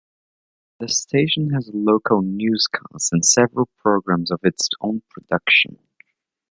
[0.79, 5.77] The station has a local newscast and several programs of its own production.